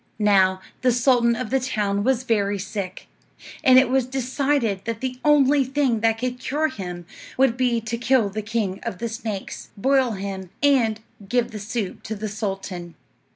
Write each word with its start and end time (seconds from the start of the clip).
Now, 0.17 0.61
the 0.81 0.91
sultan 0.91 1.35
of 1.35 1.51
the 1.51 1.59
town 1.59 2.03
was 2.03 2.23
very 2.23 2.57
sick; 2.57 3.07
and 3.63 3.77
it 3.77 3.87
was 3.87 4.07
decided 4.07 4.83
that 4.85 4.99
the 4.99 5.19
only 5.23 5.63
thing 5.63 5.99
that 5.99 6.17
could 6.17 6.39
cure 6.39 6.69
him 6.69 7.05
would 7.37 7.55
be 7.55 7.79
to 7.81 7.99
kill 7.99 8.27
the 8.29 8.41
king 8.41 8.79
of 8.81 8.97
the 8.97 9.07
snakes, 9.07 9.69
boil 9.77 10.13
him, 10.13 10.49
and 10.63 11.01
give 11.29 11.51
the 11.51 11.59
soup 11.59 12.01
to 12.01 12.15
the 12.15 12.29
sultan. 12.29 12.95